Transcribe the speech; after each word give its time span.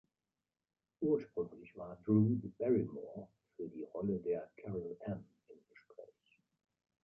Ursprünglich 1.01 1.77
war 1.77 1.95
Drew 2.03 2.39
Barrymore 2.57 3.27
für 3.55 3.67
die 3.69 3.83
Rolle 3.83 4.17
der 4.17 4.49
"Carol 4.57 4.97
Anne" 5.05 5.23
im 5.47 5.59
Gespräch. 5.69 6.41